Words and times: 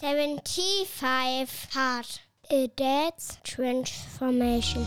75 0.00 1.66
Hard. 1.72 2.06
A 2.52 2.68
Dad's 2.68 3.36
Transformation. 3.42 4.84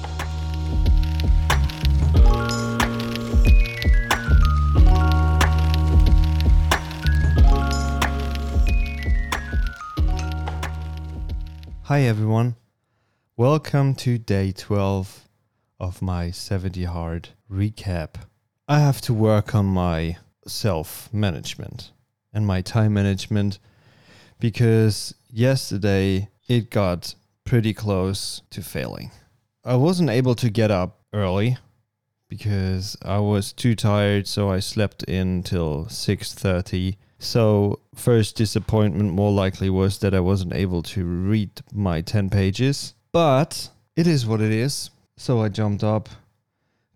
Hi 11.83 12.03
everyone. 12.03 12.55
Welcome 13.35 13.95
to 13.95 14.17
day 14.17 14.53
12 14.53 15.27
of 15.77 16.01
my 16.01 16.31
70 16.31 16.85
hard 16.85 17.29
recap. 17.51 18.15
I 18.65 18.79
have 18.79 19.01
to 19.01 19.13
work 19.13 19.53
on 19.53 19.65
my 19.65 20.19
self 20.47 21.13
management 21.13 21.91
and 22.33 22.47
my 22.47 22.61
time 22.61 22.93
management 22.93 23.59
because 24.41 25.15
yesterday 25.29 26.27
it 26.49 26.69
got 26.69 27.15
pretty 27.45 27.73
close 27.73 28.41
to 28.49 28.61
failing. 28.61 29.11
I 29.63 29.75
wasn't 29.75 30.09
able 30.09 30.35
to 30.35 30.49
get 30.49 30.71
up 30.71 30.99
early 31.13 31.57
because 32.27 32.97
I 33.05 33.19
was 33.19 33.53
too 33.53 33.75
tired 33.75 34.27
so 34.27 34.49
I 34.49 34.59
slept 34.59 35.03
in 35.03 35.43
till 35.43 35.85
6:30 35.85 36.97
so, 37.23 37.79
first 37.93 38.35
disappointment 38.35 39.13
more 39.13 39.31
likely 39.31 39.69
was 39.69 39.99
that 39.99 40.15
I 40.15 40.19
wasn't 40.19 40.53
able 40.53 40.81
to 40.81 41.05
read 41.05 41.51
my 41.71 42.01
10 42.01 42.31
pages, 42.31 42.95
but 43.11 43.69
it 43.95 44.07
is 44.07 44.25
what 44.25 44.41
it 44.41 44.51
is. 44.51 44.89
So, 45.17 45.39
I 45.39 45.49
jumped 45.49 45.83
up, 45.83 46.09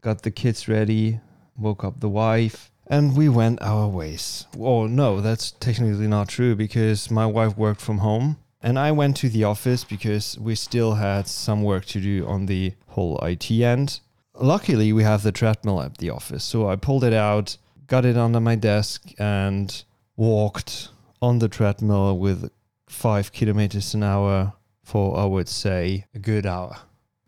got 0.02 0.24
the 0.24 0.32
kids 0.32 0.68
ready, 0.68 1.20
woke 1.56 1.84
up 1.84 2.00
the 2.00 2.10
wife, 2.10 2.72
and 2.88 3.16
we 3.18 3.30
went 3.30 3.62
our 3.62 3.88
ways. 3.88 4.46
Oh, 4.60 4.88
no, 4.88 5.22
that's 5.22 5.52
technically 5.52 6.08
not 6.08 6.30
true 6.30 6.56
because 6.56 7.10
my 7.10 7.26
wife 7.26 7.58
worked 7.58 7.82
from 7.82 8.00
home. 8.00 8.38
And 8.62 8.80
I 8.80 8.92
went 8.92 9.18
to 9.18 9.30
the 9.30 9.44
office 9.44 9.84
because 9.84 10.40
we 10.40 10.56
still 10.56 10.96
had 10.96 11.28
some 11.28 11.62
work 11.64 11.86
to 11.86 12.02
do 12.02 12.26
on 12.26 12.48
the 12.48 12.74
whole 12.88 13.20
IT 13.20 13.52
end. 13.52 14.00
Luckily, 14.34 14.92
we 14.92 15.04
have 15.04 15.22
the 15.22 15.32
treadmill 15.32 15.82
at 15.82 16.00
the 16.00 16.10
office. 16.10 16.44
So 16.44 16.68
I 16.68 16.76
pulled 16.76 17.04
it 17.04 17.14
out, 17.14 17.58
got 17.88 18.06
it 18.06 18.18
under 18.18 18.40
my 18.40 18.56
desk, 18.56 19.04
and 19.20 19.84
walked 20.16 20.90
on 21.22 21.40
the 21.40 21.48
treadmill 21.48 22.18
with 22.18 22.50
five 22.88 23.32
kilometers 23.32 23.94
an 23.94 24.04
hour 24.04 24.54
for, 24.84 25.18
I 25.18 25.26
would 25.26 25.48
say, 25.48 26.06
a 26.16 26.20
good 26.20 26.46
hour. 26.46 26.78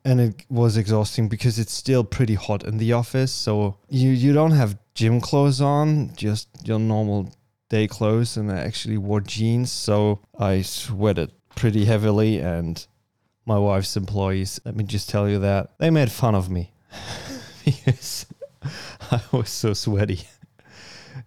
And 0.03 0.19
it 0.19 0.45
was 0.49 0.77
exhausting 0.77 1.27
because 1.27 1.59
it's 1.59 1.73
still 1.73 2.03
pretty 2.03 2.35
hot 2.35 2.63
in 2.63 2.77
the 2.77 2.93
office. 2.93 3.31
So 3.31 3.77
you, 3.89 4.09
you 4.09 4.33
don't 4.33 4.51
have 4.51 4.77
gym 4.97 5.21
clothes 5.21 5.61
on, 5.61 6.11
just 6.15 6.49
your 6.67 6.79
normal 6.79 7.31
day 7.69 7.87
clothes. 7.87 8.35
And 8.35 8.51
I 8.51 8.57
actually 8.57 8.97
wore 8.97 9.21
jeans. 9.21 9.71
So 9.71 10.21
I 10.37 10.63
sweated 10.63 11.31
pretty 11.55 11.85
heavily. 11.85 12.39
And 12.39 12.85
my 13.45 13.59
wife's 13.59 13.95
employees, 13.95 14.59
let 14.65 14.75
me 14.75 14.83
just 14.83 15.07
tell 15.07 15.29
you 15.29 15.39
that, 15.39 15.77
they 15.77 15.91
made 15.91 16.11
fun 16.11 16.33
of 16.33 16.49
me 16.49 16.73
because 17.65 18.25
I 19.11 19.21
was 19.31 19.49
so 19.49 19.73
sweaty 19.73 20.21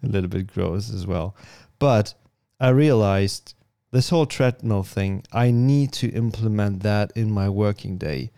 a 0.03 0.07
little 0.07 0.29
bit 0.29 0.53
gross 0.53 0.93
as 0.93 1.07
well. 1.07 1.33
But 1.79 2.13
I 2.59 2.69
realized 2.69 3.55
this 3.91 4.09
whole 4.09 4.25
treadmill 4.25 4.83
thing, 4.83 5.23
I 5.31 5.51
need 5.51 5.93
to 5.93 6.09
implement 6.09 6.83
that 6.83 7.13
in 7.15 7.31
my 7.31 7.47
working 7.47 7.97
day 7.97 8.31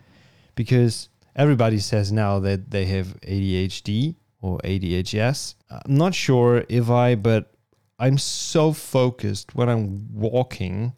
because 0.53 1.09
everybody 1.36 1.80
says 1.80 2.12
now 2.12 2.40
that 2.40 2.70
they 2.70 2.86
have 2.86 3.20
ADHD 3.22 4.16
or 4.44 4.60
ADHS. 4.66 5.56
I'm 5.70 5.96
not 5.96 6.14
sure 6.14 6.66
if 6.68 6.90
I, 6.90 7.16
but 7.16 7.54
I'm 7.98 8.18
so 8.18 8.74
focused 8.74 9.56
when 9.56 9.70
I'm 9.70 10.14
walking 10.14 10.94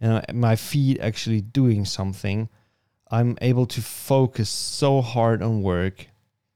and 0.00 0.24
my 0.32 0.56
feet 0.56 0.98
actually 1.00 1.42
doing 1.42 1.84
something. 1.84 2.48
I'm 3.10 3.36
able 3.42 3.66
to 3.66 3.82
focus 3.82 4.48
so 4.48 5.02
hard 5.02 5.42
on 5.42 5.62
work. 5.62 6.06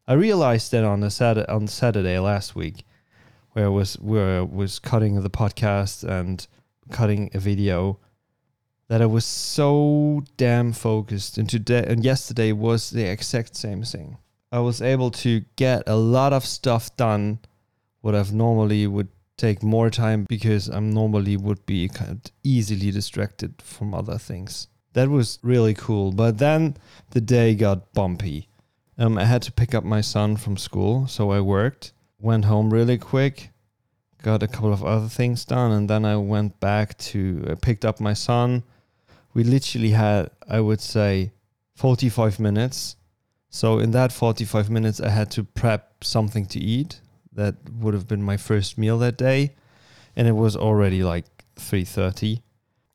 I 0.09 0.15
realized 0.15 0.73
that 0.73 0.85
on 0.85 1.03
a 1.03 1.11
Saturday, 1.11 1.53
on 1.53 1.67
Saturday 1.67 2.19
last 2.19 2.57
week 2.57 2.87
where 3.53 3.67
I 3.67 3.69
was 3.69 3.95
where 3.97 4.39
I 4.39 4.41
was 4.41 4.79
cutting 4.79 5.21
the 5.21 5.31
podcast 5.31 6.03
and 6.03 6.47
cutting 6.91 7.31
a 7.35 7.39
video 7.39 7.99
that 8.89 9.03
I 9.03 9.07
was 9.07 9.27
so 9.27 10.25
damn 10.39 10.73
focused 10.73 11.37
and 11.37 11.47
today 11.47 11.85
and 11.87 12.03
yesterday 12.03 12.53
was 12.53 12.89
the 12.89 13.05
exact 13.05 13.55
same 13.55 13.83
thing. 13.83 14.17
I 14.53 14.61
was 14.61 14.81
able 14.81 15.11
to 15.11 15.45
get 15.57 15.83
a 15.87 15.97
lot 15.97 16.33
of 16.33 16.45
stuff 16.45 16.97
done 16.97 17.41
what 18.01 18.15
I've 18.15 18.33
normally 18.33 18.87
would 18.87 19.09
take 19.37 19.63
more 19.63 19.91
time 19.91 20.25
because 20.29 20.69
I'm 20.69 20.91
normally 20.91 21.37
would 21.37 21.67
be 21.67 21.89
kind 21.89 22.13
of 22.13 22.33
easily 22.43 22.91
distracted 22.91 23.61
from 23.61 23.93
other 23.93 24.19
things. 24.19 24.69
That 24.93 25.09
was 25.09 25.39
really 25.43 25.75
cool. 25.75 26.13
But 26.13 26.39
then 26.39 26.77
the 27.11 27.21
day 27.21 27.55
got 27.55 27.93
bumpy. 27.93 28.49
Um, 28.97 29.19
I 29.19 29.25
had 29.25 29.43
to 29.43 29.53
pick 29.53 29.75
up 29.75 29.85
my 29.85 30.01
son 30.01 30.37
from 30.37 30.57
school, 30.57 31.07
so 31.07 31.31
I 31.31 31.41
worked 31.41 31.93
went 32.19 32.45
home 32.45 32.73
really 32.73 32.99
quick, 32.99 33.51
got 34.23 34.43
a 34.43 34.49
couple 34.49 34.73
of 34.73 34.85
other 34.85 35.09
things 35.09 35.45
done, 35.45 35.73
and 35.73 35.89
then 35.89 36.05
I 36.05 36.17
went 36.17 36.59
back 36.61 36.97
to 36.99 37.47
uh, 37.49 37.55
picked 37.61 37.85
up 37.85 38.01
my 38.01 38.15
son. 38.15 38.63
We 39.35 39.45
literally 39.45 39.91
had, 39.91 40.31
I 40.49 40.61
would 40.61 40.81
say, 40.81 41.33
45 41.77 42.41
minutes. 42.41 42.97
So 43.57 43.79
in 43.79 43.93
that 43.93 44.13
45 44.13 44.69
minutes, 44.69 45.01
I 45.01 45.09
had 45.09 45.31
to 45.31 45.43
prep 45.43 46.05
something 46.05 46.45
to 46.49 46.61
eat. 46.61 47.01
That 47.33 47.55
would 47.73 47.95
have 47.95 48.07
been 48.07 48.23
my 48.23 48.37
first 48.37 48.77
meal 48.77 48.99
that 48.99 49.17
day, 49.17 49.55
and 50.15 50.29
it 50.29 50.37
was 50.37 50.57
already 50.57 51.03
like 51.03 51.25
3:30. 51.57 52.43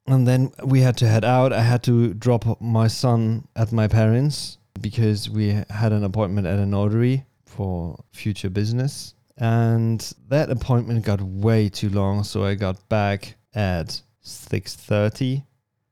And 0.06 0.28
then 0.28 0.52
we 0.64 0.82
had 0.82 0.98
to 0.98 1.08
head 1.08 1.26
out. 1.26 1.52
I 1.52 1.64
had 1.64 1.82
to 1.86 2.14
drop 2.14 2.62
my 2.62 2.88
son 2.88 3.48
at 3.56 3.72
my 3.72 3.88
parents 3.88 4.60
because 4.80 5.32
we 5.32 5.48
had 5.72 5.92
an 5.94 6.04
appointment 6.04 6.46
at 6.46 6.60
a 6.60 6.66
notary 6.68 7.26
for 7.44 8.04
future 8.12 8.52
business. 8.52 9.16
And 9.38 10.00
that 10.30 10.52
appointment 10.52 11.06
got 11.06 11.22
way 11.22 11.70
too 11.70 11.90
long, 11.90 12.24
so 12.24 12.46
I 12.46 12.54
got 12.54 12.88
back 12.88 13.36
at 13.56 14.04
6:30. 14.22 15.44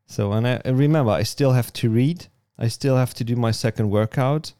So 0.05 0.31
and 0.33 0.47
I, 0.47 0.61
I 0.63 0.69
remember 0.69 1.11
I 1.11 1.23
still 1.23 1.53
have 1.53 1.73
to 1.81 1.89
read. 1.89 2.27
I 2.59 2.67
still 2.67 2.97
have 2.97 3.15
to 3.15 3.23
do 3.23 3.35
my 3.35 3.51
second 3.51 3.89
workout. 3.89 4.53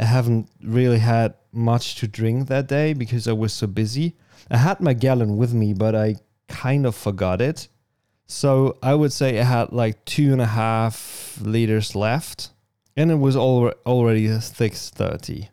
I 0.00 0.04
haven't 0.04 0.48
really 0.62 0.98
had 0.98 1.34
much 1.52 1.96
to 1.96 2.08
drink 2.08 2.48
that 2.48 2.66
day 2.66 2.94
because 2.94 3.28
I 3.28 3.32
was 3.32 3.52
so 3.52 3.66
busy. 3.66 4.16
I 4.50 4.56
had 4.56 4.80
my 4.80 4.94
gallon 4.94 5.36
with 5.36 5.52
me, 5.52 5.74
but 5.74 5.94
I 5.94 6.16
kind 6.48 6.86
of 6.86 6.94
forgot 6.94 7.40
it. 7.42 7.68
So 8.26 8.78
I 8.82 8.94
would 8.94 9.12
say 9.12 9.38
I 9.38 9.44
had 9.44 9.72
like 9.72 10.04
two 10.06 10.32
and 10.32 10.40
a 10.40 10.46
half 10.46 11.38
liters 11.42 11.94
left, 11.94 12.50
and 12.96 13.10
it 13.10 13.16
was 13.16 13.36
al- 13.36 13.74
already 13.84 14.40
six 14.40 14.88
thirty. 14.88 15.50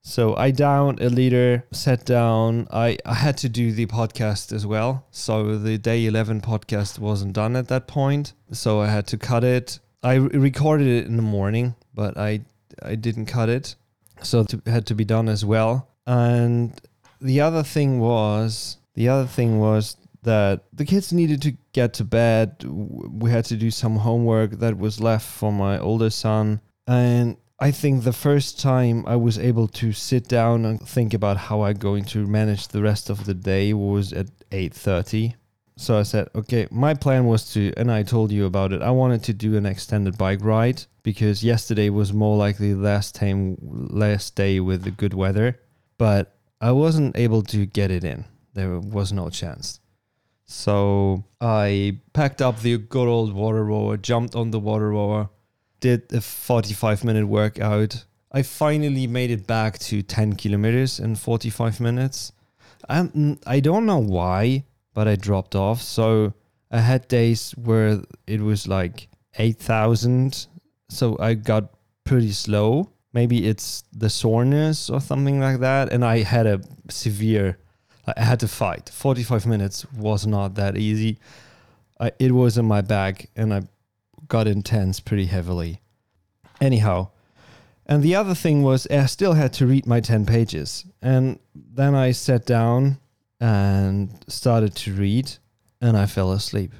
So 0.00 0.36
I 0.36 0.52
downed 0.52 1.02
a 1.02 1.10
liter, 1.10 1.66
sat 1.72 2.04
down. 2.04 2.68
I, 2.70 2.96
I 3.04 3.14
had 3.14 3.36
to 3.38 3.48
do 3.48 3.72
the 3.72 3.86
podcast 3.86 4.52
as 4.52 4.64
well. 4.64 5.04
So 5.10 5.58
the 5.58 5.78
day 5.78 6.06
11 6.06 6.42
podcast 6.42 7.00
wasn't 7.00 7.32
done 7.32 7.56
at 7.56 7.66
that 7.66 7.88
point. 7.88 8.32
So 8.52 8.80
I 8.80 8.86
had 8.86 9.08
to 9.08 9.18
cut 9.18 9.42
it. 9.42 9.80
I 10.04 10.14
recorded 10.14 10.86
it 10.86 11.06
in 11.06 11.16
the 11.16 11.24
morning, 11.24 11.74
but 11.92 12.16
I 12.16 12.42
I 12.82 12.94
didn't 12.94 13.26
cut 13.26 13.48
it. 13.48 13.76
So 14.22 14.40
it 14.40 14.66
had 14.66 14.86
to 14.86 14.94
be 14.94 15.04
done 15.04 15.28
as 15.28 15.44
well. 15.44 15.88
And 16.06 16.78
the 17.20 17.40
other 17.40 17.62
thing 17.62 18.00
was 18.00 18.78
the 18.94 19.08
other 19.08 19.26
thing 19.26 19.58
was 19.58 19.96
that 20.22 20.64
the 20.72 20.84
kids 20.84 21.12
needed 21.12 21.42
to 21.42 21.56
get 21.72 21.94
to 21.94 22.04
bed. 22.04 22.64
We 22.64 23.30
had 23.30 23.44
to 23.46 23.56
do 23.56 23.70
some 23.70 23.96
homework 23.96 24.52
that 24.58 24.78
was 24.78 25.00
left 25.00 25.26
for 25.26 25.52
my 25.52 25.78
older 25.78 26.10
son. 26.10 26.60
And 26.86 27.36
I 27.58 27.70
think 27.70 28.02
the 28.02 28.12
first 28.12 28.60
time 28.60 29.04
I 29.06 29.16
was 29.16 29.38
able 29.38 29.68
to 29.68 29.92
sit 29.92 30.28
down 30.28 30.64
and 30.64 30.80
think 30.80 31.14
about 31.14 31.36
how 31.36 31.62
I'm 31.62 31.76
going 31.76 32.04
to 32.06 32.26
manage 32.26 32.68
the 32.68 32.82
rest 32.82 33.08
of 33.08 33.24
the 33.24 33.34
day 33.34 33.72
was 33.72 34.12
at 34.12 34.26
8:30. 34.50 35.34
So 35.78 35.98
I 35.98 36.04
said, 36.04 36.28
okay, 36.34 36.66
my 36.70 36.94
plan 36.94 37.26
was 37.26 37.52
to 37.52 37.72
and 37.76 37.92
I 37.92 38.02
told 38.02 38.32
you 38.32 38.46
about 38.46 38.72
it. 38.72 38.80
I 38.80 38.90
wanted 38.90 39.22
to 39.24 39.34
do 39.34 39.56
an 39.56 39.66
extended 39.66 40.16
bike 40.16 40.42
ride 40.42 40.84
because 41.02 41.44
yesterday 41.44 41.90
was 41.90 42.12
more 42.12 42.36
likely 42.36 42.72
the 42.72 42.80
last 42.80 43.14
time 43.14 43.58
last 43.60 44.34
day 44.36 44.58
with 44.60 44.84
the 44.84 44.90
good 44.90 45.12
weather, 45.12 45.60
but 45.98 46.34
I 46.60 46.72
wasn't 46.72 47.16
able 47.16 47.42
to 47.42 47.66
get 47.66 47.90
it 47.90 48.04
in. 48.04 48.24
There 48.54 48.80
was 48.80 49.12
no 49.12 49.28
chance. 49.28 49.80
So 50.46 51.24
I 51.40 51.98
packed 52.14 52.40
up 52.40 52.60
the 52.60 52.78
good 52.78 53.08
old 53.08 53.34
water 53.34 53.64
rower, 53.64 53.96
jumped 53.98 54.34
on 54.34 54.52
the 54.52 54.60
water 54.60 54.90
rower, 54.90 55.28
did 55.80 56.10
a 56.12 56.20
45 56.20 57.04
minute 57.04 57.26
workout. 57.26 58.04
I 58.32 58.42
finally 58.42 59.06
made 59.06 59.30
it 59.30 59.46
back 59.46 59.78
to 59.80 60.02
10 60.02 60.34
kilometers 60.34 61.00
in 61.00 61.16
45 61.16 61.80
minutes. 61.80 62.32
I'm, 62.88 63.38
I 63.46 63.60
don't 63.60 63.86
know 63.86 63.98
why, 63.98 64.64
but 64.96 65.06
I 65.06 65.14
dropped 65.14 65.54
off. 65.54 65.82
So 65.82 66.32
I 66.70 66.80
had 66.80 67.06
days 67.06 67.52
where 67.52 68.00
it 68.26 68.40
was 68.40 68.66
like 68.66 69.08
8,000. 69.38 70.46
So 70.88 71.18
I 71.20 71.34
got 71.34 71.64
pretty 72.04 72.32
slow. 72.32 72.88
Maybe 73.12 73.46
it's 73.46 73.84
the 73.92 74.08
soreness 74.08 74.88
or 74.88 75.02
something 75.02 75.38
like 75.38 75.60
that. 75.60 75.92
And 75.92 76.02
I 76.02 76.22
had 76.22 76.46
a 76.46 76.62
severe, 76.88 77.58
I 78.16 78.22
had 78.24 78.40
to 78.40 78.48
fight. 78.48 78.88
45 78.88 79.44
minutes 79.44 79.84
was 79.92 80.26
not 80.26 80.54
that 80.54 80.78
easy. 80.78 81.18
I, 82.00 82.12
it 82.18 82.32
was 82.32 82.56
in 82.56 82.64
my 82.64 82.80
bag 82.80 83.28
and 83.36 83.52
I 83.52 83.64
got 84.28 84.46
intense 84.46 84.98
pretty 84.98 85.26
heavily. 85.26 85.82
Anyhow, 86.58 87.10
and 87.84 88.02
the 88.02 88.14
other 88.14 88.34
thing 88.34 88.62
was 88.62 88.86
I 88.86 89.04
still 89.04 89.34
had 89.34 89.52
to 89.54 89.66
read 89.66 89.86
my 89.86 90.00
10 90.00 90.24
pages. 90.24 90.86
And 91.02 91.38
then 91.54 91.94
I 91.94 92.12
sat 92.12 92.46
down 92.46 92.98
and 93.40 94.24
started 94.28 94.74
to 94.74 94.92
read 94.92 95.32
and 95.80 95.96
I 95.96 96.06
fell 96.06 96.32
asleep. 96.32 96.72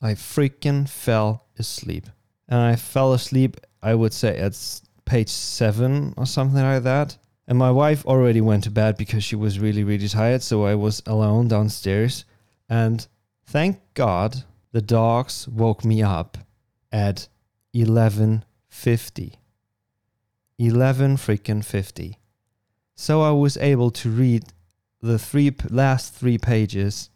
I 0.00 0.12
freaking 0.12 0.88
fell 0.88 1.46
asleep. 1.58 2.06
And 2.48 2.60
I 2.60 2.76
fell 2.76 3.12
asleep, 3.12 3.58
I 3.82 3.94
would 3.94 4.12
say, 4.12 4.38
at 4.38 4.56
page 5.04 5.28
seven 5.28 6.14
or 6.16 6.26
something 6.26 6.62
like 6.62 6.82
that. 6.84 7.18
And 7.46 7.58
my 7.58 7.70
wife 7.70 8.04
already 8.06 8.40
went 8.40 8.64
to 8.64 8.70
bed 8.70 8.96
because 8.96 9.24
she 9.24 9.36
was 9.36 9.58
really, 9.58 9.84
really 9.84 10.08
tired. 10.08 10.42
So 10.42 10.64
I 10.64 10.74
was 10.74 11.02
alone 11.06 11.48
downstairs. 11.48 12.24
And 12.68 13.06
thank 13.46 13.80
God 13.94 14.44
the 14.72 14.82
dogs 14.82 15.48
woke 15.48 15.84
me 15.84 16.02
up 16.02 16.38
at 16.92 17.28
11.50. 17.74 19.34
11 20.58 21.16
freaking 21.16 21.64
50. 21.64 22.18
So 22.94 23.22
I 23.22 23.30
was 23.30 23.56
able 23.58 23.90
to 23.92 24.10
read 24.10 24.44
the 25.00 25.18
three 25.18 25.54
last 25.70 26.14
three 26.14 26.38
pages 26.38 27.10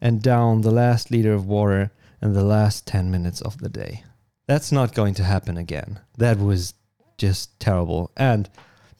and 0.00 0.22
down 0.22 0.60
the 0.60 0.70
last 0.70 1.10
liter 1.10 1.32
of 1.32 1.46
water 1.46 1.90
in 2.20 2.32
the 2.32 2.44
last 2.44 2.86
10 2.86 3.10
minutes 3.10 3.40
of 3.40 3.58
the 3.58 3.68
day. 3.68 4.04
That's 4.46 4.70
not 4.70 4.94
going 4.94 5.14
to 5.14 5.24
happen 5.24 5.56
again. 5.56 6.00
That 6.18 6.38
was 6.38 6.74
just 7.18 7.58
terrible. 7.58 8.10
And 8.16 8.48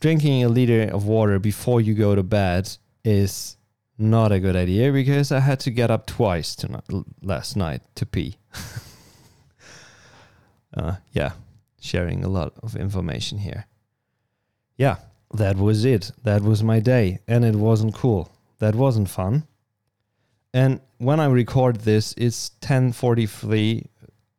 drinking 0.00 0.42
a 0.42 0.48
liter 0.48 0.82
of 0.82 1.06
water 1.06 1.38
before 1.38 1.80
you 1.80 1.94
go 1.94 2.14
to 2.14 2.22
bed 2.22 2.76
is 3.04 3.56
not 3.98 4.32
a 4.32 4.40
good 4.40 4.56
idea 4.56 4.92
because 4.92 5.32
I 5.32 5.40
had 5.40 5.60
to 5.60 5.70
get 5.70 5.90
up 5.90 6.06
twice 6.06 6.54
tonight, 6.54 6.84
last 7.22 7.56
night 7.56 7.82
to 7.94 8.06
pee. 8.06 8.36
uh, 10.76 10.96
yeah, 11.12 11.32
sharing 11.80 12.24
a 12.24 12.28
lot 12.28 12.52
of 12.62 12.76
information 12.76 13.38
here. 13.38 13.66
Yeah, 14.76 14.96
that 15.36 15.56
was 15.56 15.84
it. 15.84 16.12
That 16.22 16.42
was 16.42 16.62
my 16.62 16.80
day, 16.80 17.20
and 17.26 17.44
it 17.44 17.56
wasn't 17.56 17.94
cool. 17.94 18.32
That 18.58 18.74
wasn't 18.74 19.08
fun. 19.08 19.46
And 20.52 20.80
when 20.98 21.20
I 21.20 21.26
record 21.26 21.80
this, 21.80 22.14
it's 22.16 22.50
10:43. 22.60 23.86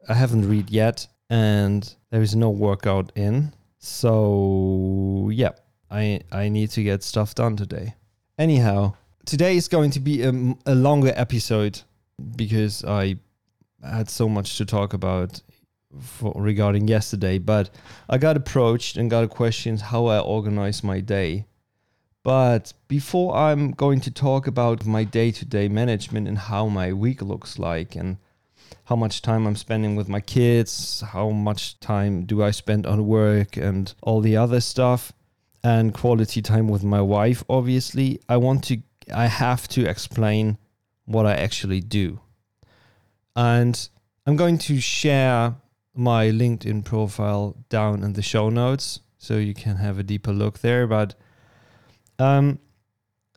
I 0.09 0.13
haven't 0.13 0.49
read 0.49 0.69
yet, 0.69 1.07
and 1.29 1.95
there 2.09 2.21
is 2.21 2.35
no 2.35 2.49
workout 2.49 3.11
in. 3.15 3.53
So 3.79 5.29
yeah, 5.31 5.51
I 5.91 6.21
I 6.31 6.49
need 6.49 6.71
to 6.71 6.83
get 6.83 7.03
stuff 7.03 7.35
done 7.35 7.55
today. 7.55 7.95
Anyhow, 8.37 8.93
today 9.25 9.57
is 9.57 9.67
going 9.67 9.91
to 9.91 9.99
be 9.99 10.23
a, 10.23 10.31
a 10.65 10.75
longer 10.75 11.13
episode 11.15 11.81
because 12.35 12.83
I 12.83 13.17
had 13.83 14.09
so 14.09 14.27
much 14.27 14.57
to 14.57 14.65
talk 14.65 14.93
about 14.93 15.41
for, 15.99 16.33
regarding 16.35 16.87
yesterday, 16.87 17.37
but 17.37 17.69
I 18.09 18.17
got 18.17 18.37
approached 18.37 18.97
and 18.97 19.09
got 19.09 19.23
a 19.23 19.27
question 19.27 19.77
how 19.77 20.05
I 20.07 20.19
organize 20.19 20.83
my 20.83 20.99
day. 20.99 21.45
But 22.23 22.73
before 22.87 23.35
I'm 23.35 23.71
going 23.71 24.01
to 24.01 24.11
talk 24.11 24.47
about 24.47 24.85
my 24.85 25.03
day 25.03 25.31
to 25.31 25.45
day 25.45 25.69
management 25.69 26.27
and 26.27 26.37
how 26.37 26.67
my 26.67 26.91
week 26.91 27.21
looks 27.21 27.57
like 27.57 27.95
and 27.95 28.17
how 28.85 28.95
much 28.95 29.21
time 29.21 29.45
I'm 29.45 29.55
spending 29.55 29.95
with 29.95 30.09
my 30.09 30.19
kids, 30.19 31.01
how 31.01 31.29
much 31.29 31.79
time 31.79 32.25
do 32.25 32.43
I 32.43 32.51
spend 32.51 32.85
on 32.85 33.07
work 33.07 33.55
and 33.55 33.93
all 34.01 34.21
the 34.21 34.35
other 34.35 34.59
stuff, 34.59 35.13
and 35.63 35.93
quality 35.93 36.41
time 36.41 36.67
with 36.67 36.83
my 36.83 37.01
wife, 37.01 37.43
obviously, 37.49 38.19
I 38.29 38.37
want 38.37 38.63
to, 38.65 38.81
I 39.13 39.27
have 39.27 39.67
to 39.69 39.85
explain 39.85 40.57
what 41.05 41.25
I 41.25 41.33
actually 41.33 41.79
do. 41.79 42.19
And 43.35 43.87
I'm 44.25 44.35
going 44.35 44.57
to 44.59 44.79
share 44.79 45.55
my 45.97 46.27
LinkedIn 46.27 46.85
profile 46.85 47.55
down 47.69 48.03
in 48.03 48.13
the 48.13 48.21
show 48.21 48.49
notes 48.49 48.99
so 49.17 49.37
you 49.37 49.53
can 49.53 49.77
have 49.77 49.99
a 49.99 50.03
deeper 50.03 50.31
look 50.31 50.59
there. 50.59 50.87
But 50.87 51.15
um, 52.19 52.59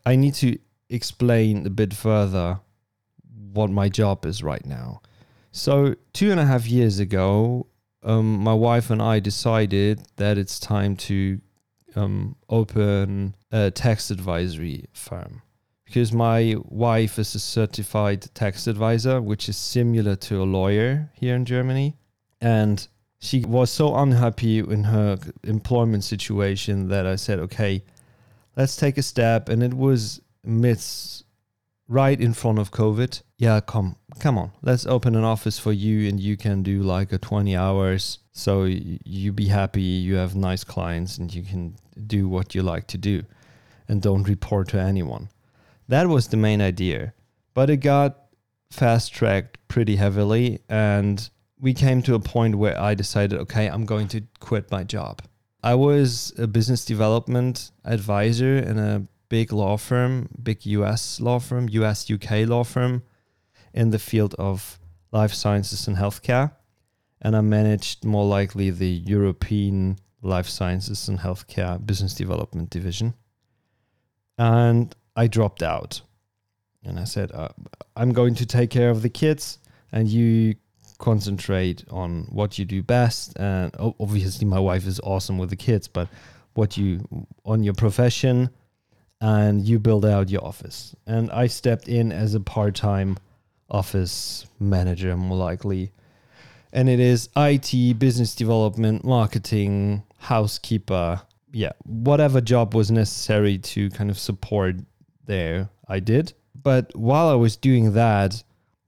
I 0.05 0.17
need 0.17 0.35
to 0.35 0.59
explain 0.89 1.67
a 1.67 1.71
bit 1.71 1.95
further 1.95 2.61
what 3.53 3.71
my 3.71 3.89
job 3.89 4.27
is 4.27 4.43
right 4.43 4.65
now. 4.65 5.03
So, 5.53 5.97
two 6.13 6.31
and 6.31 6.39
a 6.39 6.47
half 6.47 6.67
years 6.67 7.01
ago, 7.01 7.67
um, 8.05 8.39
my 8.39 8.55
wife 8.55 8.91
and 8.91 9.03
I 9.03 9.19
decided 9.19 10.07
that 10.17 10.39
it's 10.39 10.61
time 10.61 10.97
to 10.97 11.41
um, 11.97 12.37
open 12.49 13.35
a 13.51 13.71
tax 13.73 14.11
advisory 14.13 14.87
firm 14.93 15.43
because 15.85 16.13
my 16.13 16.55
wife 16.67 17.19
is 17.19 17.35
a 17.35 17.41
certified 17.41 18.33
tax 18.33 18.69
advisor, 18.69 19.21
which 19.21 19.49
is 19.49 19.57
similar 19.57 20.15
to 20.15 20.41
a 20.41 20.45
lawyer 20.45 21.11
here 21.15 21.35
in 21.35 21.45
Germany 21.45 21.97
and 22.41 22.87
she 23.19 23.41
was 23.41 23.71
so 23.71 23.95
unhappy 23.97 24.59
in 24.59 24.85
her 24.85 25.19
employment 25.45 26.05
situation 26.05 26.89
that 26.89 27.07
I 27.07 27.17
said, 27.17 27.39
okay, 27.41 27.83
let's 28.57 28.77
take 28.77 28.97
a 28.97 29.03
step. 29.03 29.49
And 29.49 29.63
it 29.63 29.75
was 29.75 30.21
myths 30.43 31.25
right 31.87 32.19
in 32.21 32.33
front 32.33 32.59
of 32.59 32.71
COVID. 32.71 33.21
Yeah, 33.37 33.61
come, 33.61 33.97
come 34.21 34.39
on, 34.39 34.53
let's 34.63 34.87
open 34.87 35.17
an 35.17 35.25
office 35.25 35.59
for 35.59 35.73
you, 35.73 36.09
and 36.09 36.21
you 36.21 36.37
can 36.37 36.63
do 36.63 36.83
like 36.83 37.13
a 37.13 37.19
20 37.19 37.55
hours. 37.57 38.21
So 38.33 38.65
you 38.65 39.33
be 39.33 39.49
happy, 39.49 39.83
you 39.83 40.15
have 40.15 40.35
nice 40.35 40.65
clients, 40.65 41.19
and 41.19 41.35
you 41.35 41.43
can 41.43 41.77
do 42.07 42.29
what 42.29 42.55
you 42.55 42.63
like 42.63 42.87
to 42.89 42.99
do, 42.99 43.25
and 43.89 44.01
don't 44.01 44.29
report 44.29 44.69
to 44.69 44.81
anyone. 44.81 45.29
That 45.89 46.07
was 46.07 46.29
the 46.29 46.37
main 46.37 46.63
idea, 46.63 47.13
but 47.53 47.69
it 47.69 47.79
got 47.79 48.17
fast 48.71 49.13
tracked 49.13 49.59
pretty 49.67 49.97
heavily, 49.97 50.61
and 50.69 51.29
we 51.61 51.75
came 51.75 52.03
to 52.03 52.15
a 52.15 52.21
point 52.21 52.57
where 52.57 52.81
I 52.81 52.95
decided, 52.95 53.39
okay, 53.41 53.67
I'm 53.67 53.85
going 53.85 54.09
to 54.09 54.23
quit 54.41 54.71
my 54.71 54.83
job. 54.83 55.23
I 55.63 55.75
was 55.75 56.33
a 56.39 56.47
business 56.47 56.85
development 56.85 57.71
advisor 57.85 58.57
in 58.57 58.79
a 58.79 59.07
big 59.29 59.53
law 59.53 59.77
firm, 59.77 60.29
big 60.43 60.65
US 60.65 61.21
law 61.21 61.39
firm, 61.39 61.69
US 61.69 62.11
UK 62.11 62.49
law 62.49 62.65
firm 62.65 63.03
in 63.75 63.91
the 63.91 63.99
field 63.99 64.35
of 64.39 64.79
life 65.13 65.35
sciences 65.35 65.87
and 65.87 65.97
healthcare. 65.97 66.53
And 67.21 67.37
I 67.37 67.43
managed 67.43 68.05
more 68.05 68.25
likely 68.25 68.71
the 68.71 68.89
European 68.89 69.99
life 70.23 70.49
sciences 70.49 71.09
and 71.09 71.19
healthcare 71.19 71.85
business 71.85 72.15
development 72.15 72.71
division. 72.71 73.15
And 74.39 74.95
I 75.15 75.27
dropped 75.27 75.63
out. 75.63 76.01
And 76.83 76.99
I 76.99 77.05
said, 77.05 77.31
uh, 77.33 77.49
I'm 77.95 78.13
going 78.13 78.35
to 78.37 78.47
take 78.47 78.71
care 78.71 78.89
of 78.89 79.03
the 79.03 79.11
kids, 79.11 79.59
and 79.93 80.09
you 80.09 80.55
concentrate 81.01 81.85
on 81.91 82.29
what 82.31 82.59
you 82.59 82.65
do 82.65 82.83
best 82.83 83.37
and 83.39 83.75
obviously 83.99 84.47
my 84.47 84.59
wife 84.59 84.87
is 84.87 85.01
awesome 85.01 85.39
with 85.39 85.51
the 85.51 85.57
kids 85.57 85.89
but 85.89 86.09
what 86.55 86.77
you 86.77 87.01
on 87.45 87.65
your 87.65 87.75
profession 87.75 88.51
and 89.21 89.67
you 89.67 89.79
build 89.79 90.05
out 90.05 90.31
your 90.31 90.45
office. 90.45 90.95
And 91.07 91.31
i 91.31 91.47
stepped 91.47 91.89
in 91.89 92.13
as 92.13 92.35
a 92.35 92.41
part-time 92.41 93.19
office 93.71 94.47
manager 94.59 95.17
more 95.17 95.37
likely. 95.37 95.93
And 96.73 96.89
it 96.89 97.01
is 97.01 97.29
it 97.37 97.95
business 97.99 98.35
development 98.35 99.05
marketing 99.05 100.05
housekeeper 100.19 101.23
yeah 101.53 101.73
whatever 101.85 102.41
job 102.41 102.75
was 102.75 102.91
necessary 102.91 103.59
to 103.59 103.91
kind 103.91 104.11
of 104.11 104.19
support 104.19 104.77
there 105.27 105.69
i 105.89 105.99
did. 106.01 106.33
But 106.63 106.95
while 106.95 107.29
i 107.29 107.35
was 107.35 107.57
doing 107.57 107.93
that 107.95 108.43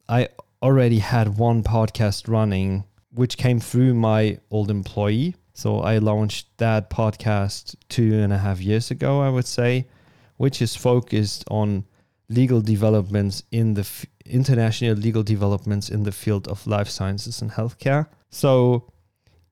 i 0.08 0.28
already 0.62 1.00
had 1.00 1.36
one 1.36 1.62
podcast 1.62 2.28
running, 2.28 2.84
which 3.10 3.36
came 3.36 3.58
through 3.58 3.94
my 3.94 4.38
old 4.50 4.70
employee. 4.70 5.34
So 5.54 5.80
I 5.80 5.98
launched 5.98 6.46
that 6.58 6.88
podcast 6.88 7.74
two 7.88 8.14
and 8.14 8.32
a 8.32 8.38
half 8.38 8.60
years 8.60 8.90
ago, 8.90 9.20
I 9.20 9.28
would 9.28 9.46
say, 9.46 9.88
which 10.36 10.62
is 10.62 10.76
focused 10.76 11.44
on 11.50 11.84
legal 12.28 12.60
developments 12.60 13.42
in 13.50 13.74
the 13.74 13.82
f- 13.82 14.06
international 14.24 14.94
legal 14.94 15.22
developments 15.22 15.90
in 15.90 16.04
the 16.04 16.12
field 16.12 16.48
of 16.48 16.66
life 16.66 16.88
sciences 16.88 17.42
and 17.42 17.50
healthcare. 17.50 18.06
So 18.30 18.90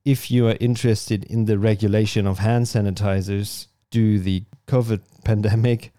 if 0.05 0.31
you 0.31 0.49
are 0.49 0.57
interested 0.61 1.25
in 1.25 1.45
the 1.45 1.59
regulation 1.59 2.26
of 2.26 2.38
hand 2.38 2.67
sanitizers 2.67 3.67
due 3.90 4.19
the 4.19 4.45
COVID 4.67 5.00
pandemic 5.25 5.93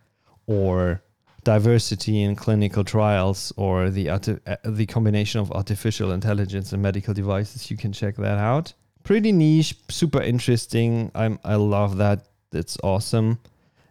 or 0.48 1.04
diversity 1.44 2.22
in 2.22 2.36
clinical 2.36 2.84
trials 2.84 3.52
or 3.58 3.90
the 3.90 4.10
uh, 4.10 4.20
the 4.66 4.86
combination 4.86 5.42
of 5.42 5.52
artificial 5.52 6.12
intelligence 6.12 6.74
and 6.74 6.82
medical 6.82 7.14
devices, 7.14 7.72
you 7.72 7.78
can 7.78 7.92
check 7.92 8.16
that 8.18 8.38
out. 8.38 8.74
Pretty 9.04 9.32
niche, 9.32 9.76
super 9.90 10.22
interesting. 10.22 11.12
I'm 11.16 11.40
I 11.44 11.56
love 11.56 11.98
that. 11.98 12.28
It's 12.52 12.78
awesome, 12.84 13.40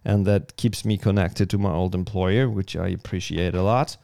and 0.04 0.26
that 0.26 0.57
keeps 0.57 0.85
me 0.85 0.97
connected 0.99 1.50
to 1.50 1.59
my 1.59 1.73
old 1.73 1.95
employer, 1.95 2.49
which 2.49 2.76
I 2.76 2.88
appreciate 2.88 3.54
a 3.54 3.62
lot. 3.62 3.97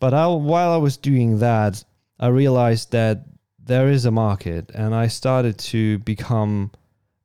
But 0.00 0.14
I, 0.14 0.26
while 0.26 0.70
I 0.70 0.76
was 0.76 0.96
doing 0.96 1.38
that, 1.38 1.84
I 2.20 2.28
realized 2.28 2.92
that 2.92 3.24
there 3.58 3.88
is 3.88 4.04
a 4.04 4.10
market, 4.10 4.70
and 4.74 4.94
I 4.94 5.06
started 5.06 5.58
to 5.58 5.98
become 6.00 6.72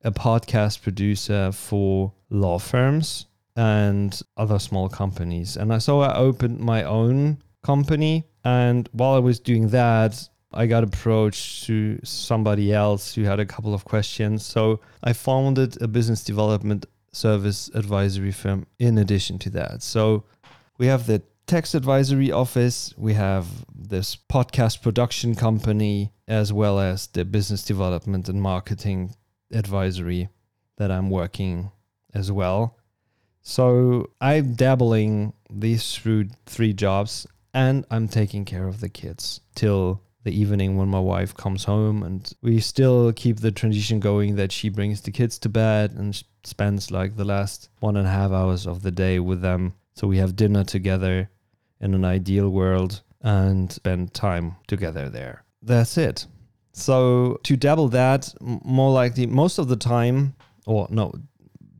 a 0.03 0.11
podcast 0.11 0.81
producer 0.81 1.51
for 1.51 2.13
law 2.29 2.59
firms 2.59 3.25
and 3.55 4.21
other 4.37 4.59
small 4.59 4.89
companies. 4.89 5.57
And 5.57 5.81
so 5.81 6.01
I 6.01 6.15
opened 6.15 6.59
my 6.59 6.83
own 6.83 7.37
company 7.63 8.25
And 8.43 8.89
while 8.91 9.13
I 9.13 9.19
was 9.19 9.39
doing 9.39 9.69
that, 9.69 10.27
I 10.53 10.67
got 10.67 10.83
approached 10.83 11.65
to 11.65 11.99
somebody 12.03 12.73
else 12.73 13.15
who 13.15 13.23
had 13.23 13.39
a 13.39 13.45
couple 13.45 13.73
of 13.73 13.85
questions. 13.85 14.45
So 14.45 14.81
I 15.03 15.13
founded 15.13 15.81
a 15.81 15.87
business 15.87 16.23
development 16.23 16.85
service 17.11 17.69
advisory 17.73 18.31
firm 18.31 18.65
in 18.79 18.97
addition 18.97 19.39
to 19.39 19.49
that. 19.51 19.81
So 19.81 20.25
we 20.77 20.87
have 20.87 21.07
the 21.07 21.21
tax 21.47 21.73
advisory 21.75 22.31
office, 22.31 22.93
we 22.97 23.13
have 23.13 23.47
this 23.73 24.15
podcast 24.15 24.81
production 24.81 25.35
company, 25.35 26.11
as 26.27 26.51
well 26.53 26.79
as 26.79 27.07
the 27.07 27.25
business 27.25 27.63
development 27.63 28.29
and 28.29 28.41
marketing 28.41 29.15
advisory 29.51 30.29
that 30.77 30.91
I'm 30.91 31.09
working 31.09 31.71
as 32.13 32.31
well. 32.31 32.77
So 33.43 34.09
I'm 34.21 34.53
dabbling 34.53 35.33
these 35.49 35.95
through 35.95 36.29
three 36.45 36.73
jobs 36.73 37.27
and 37.53 37.85
I'm 37.91 38.07
taking 38.07 38.45
care 38.45 38.67
of 38.67 38.79
the 38.79 38.89
kids 38.89 39.41
till 39.53 40.01
the 40.23 40.31
evening 40.31 40.77
when 40.77 40.87
my 40.87 40.99
wife 40.99 41.35
comes 41.35 41.65
home 41.65 42.01
and 42.03 42.31
we 42.41 42.61
still 42.61 43.11
keep 43.11 43.41
the 43.41 43.51
tradition 43.51 43.99
going 43.99 44.37
that 44.37 44.53
she 44.53 44.69
brings 44.69 45.01
the 45.01 45.11
kids 45.11 45.37
to 45.39 45.49
bed 45.49 45.91
and 45.91 46.23
spends 46.45 46.89
like 46.89 47.17
the 47.17 47.25
last 47.25 47.69
one 47.81 47.97
and 47.97 48.07
a 48.07 48.11
half 48.11 48.31
hours 48.31 48.65
of 48.65 48.81
the 48.81 48.91
day 48.91 49.19
with 49.19 49.41
them. 49.41 49.73
So 49.95 50.07
we 50.07 50.17
have 50.17 50.37
dinner 50.37 50.63
together 50.63 51.29
in 51.81 51.93
an 51.93 52.05
ideal 52.05 52.49
world 52.49 53.01
and 53.21 53.69
spend 53.71 54.13
time 54.13 54.55
together 54.67 55.09
there. 55.09 55.43
That's 55.61 55.97
it. 55.97 56.25
So 56.71 57.39
to 57.43 57.57
double 57.57 57.89
that 57.89 58.33
more 58.39 58.91
likely 58.91 59.27
most 59.27 59.57
of 59.57 59.67
the 59.67 59.75
time 59.75 60.35
or 60.65 60.87
no 60.89 61.13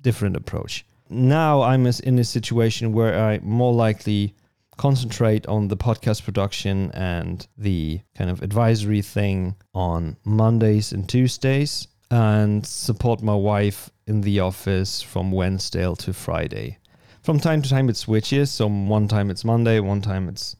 different 0.01 0.35
approach 0.35 0.85
now 1.13 1.61
i'm 1.61 1.85
in 1.85 2.19
a 2.19 2.23
situation 2.23 2.93
where 2.93 3.19
i 3.19 3.39
more 3.39 3.73
likely 3.73 4.35
concentrate 4.77 5.45
on 5.47 5.67
the 5.67 5.77
podcast 5.77 6.23
production 6.23 6.91
and 6.91 7.47
the 7.57 7.99
kind 8.15 8.29
of 8.29 8.41
advisory 8.41 9.01
thing 9.01 9.55
on 9.73 10.17
Mondays 10.25 10.91
and 10.91 11.07
Tuesdays 11.07 11.87
and 12.11 12.65
support 12.65 13.21
my 13.21 13.35
wife 13.35 13.89
in 14.07 14.21
the 14.21 14.39
office 14.39 15.01
from 15.01 15.31
Wednesday 15.31 15.91
to 15.99 16.13
Friday. 16.13 16.77
From 17.21 17.39
time 17.39 17.61
to 17.61 17.69
time 17.69 17.89
it 17.89 17.97
switches, 17.97 18.51
so 18.51 18.67
one 18.67 19.07
time 19.07 19.29
it's 19.29 19.45
Monday, 19.45 19.79
one 19.79 20.01
time 20.01 20.27
it's 20.27 20.55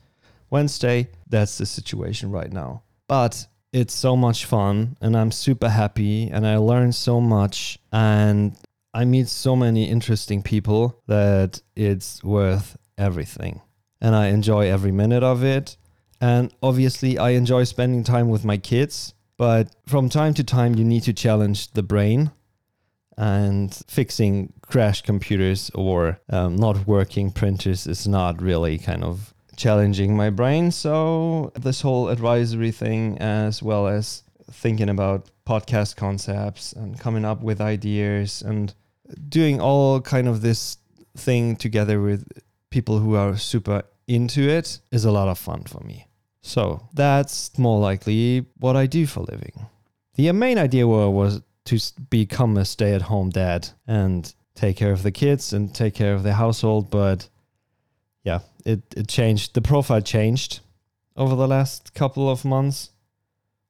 Wednesday. 0.50 1.10
That's 1.30 1.58
the 1.58 1.66
situation 1.66 2.32
right 2.32 2.52
now. 2.52 2.84
But 3.08 3.48
it's 3.74 3.94
so 3.94 4.16
much 4.16 4.46
fun 4.46 4.96
and 5.02 5.18
I'm 5.18 5.32
super 5.32 5.70
happy 5.70 6.30
and 6.30 6.46
I 6.48 6.58
learn 6.58 6.92
so 6.92 7.20
much 7.20 7.80
and 7.92 8.56
I 8.94 9.06
meet 9.06 9.28
so 9.28 9.56
many 9.56 9.86
interesting 9.86 10.44
people 10.44 11.02
that 11.08 11.62
it's 11.76 12.24
worth 12.24 12.78
everything 12.98 13.62
and 14.04 14.16
I 14.16 14.28
enjoy 14.28 14.70
every 14.70 14.92
minute 14.92 15.24
of 15.24 15.44
it. 15.44 15.78
And 16.22 16.54
obviously, 16.62 17.18
I 17.18 17.32
enjoy 17.32 17.64
spending 17.64 18.04
time 18.04 18.30
with 18.30 18.46
my 18.46 18.58
kids. 18.58 19.14
But 19.38 19.70
from 19.88 20.10
time 20.10 20.34
to 20.36 20.44
time, 20.44 20.76
you 20.76 20.84
need 20.84 21.04
to 21.04 21.14
challenge 21.14 21.72
the 21.72 21.84
brain. 21.84 22.32
And 23.18 23.74
fixing 23.88 24.54
crash 24.62 25.02
computers 25.02 25.72
or 25.74 26.20
um, 26.30 26.56
not 26.56 26.88
working 26.88 27.32
printers 27.32 27.88
is 27.88 28.08
not 28.08 28.42
really 28.42 28.78
kind 28.78 29.04
of 29.04 29.34
challenging 29.56 30.18
my 30.18 30.30
brain. 30.30 30.72
So, 30.72 31.52
this 31.56 31.82
whole 31.82 32.10
advisory 32.10 32.72
thing, 32.72 33.18
as 33.20 33.62
well 33.62 33.88
as 33.88 34.24
thinking 34.52 34.90
about 34.90 35.30
podcast 35.48 35.96
concepts 35.96 36.74
and 36.74 37.00
coming 37.00 37.24
up 37.26 37.42
with 37.42 37.62
ideas 37.62 38.42
and 38.42 38.74
doing 39.30 39.60
all 39.60 40.02
kind 40.02 40.28
of 40.28 40.42
this 40.42 40.78
thing 41.16 41.56
together 41.56 42.02
with 42.02 42.28
people 42.70 43.00
who 43.00 43.16
are 43.16 43.38
super 43.38 43.84
into 44.08 44.42
it 44.50 44.80
is 44.92 45.06
a 45.06 45.12
lot 45.12 45.28
of 45.28 45.38
fun 45.38 45.64
for 45.64 45.82
me. 45.84 46.08
So 46.42 46.90
that's 46.94 47.58
more 47.58 47.80
likely 47.80 48.46
what 48.60 48.76
I 48.76 48.86
do 48.86 49.08
for 49.08 49.22
living. 49.22 49.68
The 50.16 50.32
main 50.32 50.58
idea 50.58 50.88
was 50.88 51.42
to 51.66 51.80
become 52.10 52.58
a 52.58 52.66
stay 52.66 52.94
at 52.94 53.04
home 53.04 53.30
dad 53.30 53.70
and 53.88 54.34
take 54.56 54.78
care 54.78 54.92
of 54.92 55.04
the 55.04 55.12
kids 55.12 55.54
and 55.54 55.74
take 55.74 55.96
care 55.96 56.14
of 56.14 56.24
the 56.24 56.34
household. 56.34 56.90
But 56.90 57.30
yeah, 58.24 58.40
it, 58.66 58.82
it 58.96 59.08
changed. 59.08 59.54
The 59.54 59.62
profile 59.62 60.02
changed 60.02 60.60
over 61.16 61.36
the 61.36 61.48
last 61.48 61.94
couple 61.94 62.30
of 62.30 62.44
months. 62.44 62.90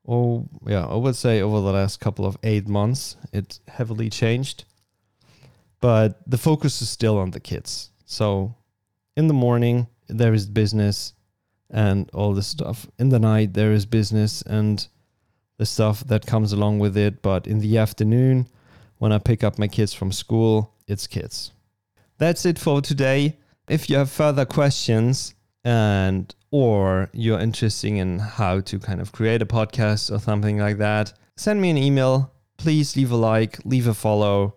Or, 0.06 0.46
yeah, 0.66 0.86
I 0.86 0.96
would 0.96 1.16
say 1.16 1.42
over 1.42 1.62
the 1.62 1.72
last 1.72 2.00
couple 2.00 2.26
of 2.26 2.38
eight 2.44 2.68
months, 2.68 3.16
it 3.32 3.60
heavily 3.68 4.10
changed. 4.10 4.66
But 5.84 6.22
the 6.26 6.38
focus 6.38 6.82
is 6.82 6.90
still 6.90 7.18
on 7.18 7.32
the 7.32 7.42
kids. 7.42 7.92
So 8.06 8.56
in 9.18 9.28
the 9.28 9.34
morning, 9.34 9.88
there 10.08 10.34
is 10.34 10.46
business 10.48 11.12
and 11.70 12.10
all 12.14 12.34
this 12.34 12.48
stuff. 12.48 12.88
In 13.00 13.10
the 13.10 13.20
night, 13.20 13.54
there 13.54 13.74
is 13.74 13.86
business 13.86 14.42
and 14.44 14.88
the 15.58 15.66
stuff 15.66 16.06
that 16.08 16.26
comes 16.26 16.54
along 16.54 16.80
with 16.80 16.96
it. 16.96 17.22
But 17.22 17.48
in 17.48 17.60
the 17.60 17.78
afternoon, 17.78 18.48
when 19.00 19.12
I 19.12 19.18
pick 19.18 19.44
up 19.44 19.60
my 19.60 19.68
kids 19.68 19.94
from 19.94 20.14
school, 20.14 20.74
it's 20.88 21.06
kids. 21.06 21.52
That's 22.18 22.46
it 22.46 22.58
for 22.58 22.80
today. 22.80 23.38
If 23.68 23.90
you 23.90 23.98
have 23.98 24.10
further 24.10 24.46
questions 24.46 25.34
and 25.66 26.34
or 26.50 27.10
you're 27.12 27.42
interested 27.42 27.92
in 27.92 28.20
how 28.20 28.62
to 28.62 28.80
kind 28.80 29.02
of 29.02 29.12
create 29.12 29.42
a 29.42 29.46
podcast 29.46 30.10
or 30.10 30.20
something 30.20 30.60
like 30.60 30.78
that, 30.78 31.12
send 31.36 31.60
me 31.60 31.70
an 31.72 31.78
email. 31.78 32.32
Please 32.56 32.96
leave 32.96 33.12
a 33.12 33.18
like, 33.18 33.60
leave 33.66 33.88
a 33.88 33.94
follow. 33.94 34.56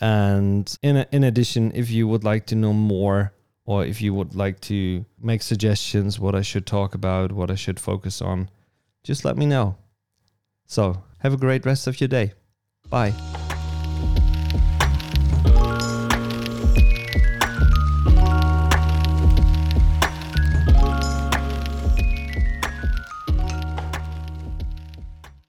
And 0.00 0.78
in, 0.82 1.04
in 1.12 1.24
addition, 1.24 1.72
if 1.74 1.90
you 1.90 2.06
would 2.06 2.24
like 2.24 2.46
to 2.46 2.54
know 2.54 2.72
more 2.72 3.32
or 3.64 3.84
if 3.84 4.00
you 4.00 4.14
would 4.14 4.34
like 4.34 4.60
to 4.60 5.04
make 5.20 5.42
suggestions 5.42 6.18
what 6.18 6.34
I 6.34 6.42
should 6.42 6.66
talk 6.66 6.94
about, 6.94 7.32
what 7.32 7.50
I 7.50 7.54
should 7.54 7.78
focus 7.78 8.22
on, 8.22 8.48
just 9.04 9.24
let 9.24 9.36
me 9.36 9.44
know. 9.44 9.76
So, 10.66 11.02
have 11.18 11.34
a 11.34 11.36
great 11.36 11.66
rest 11.66 11.86
of 11.86 12.00
your 12.00 12.08
day. 12.08 12.32
Bye. 12.88 13.12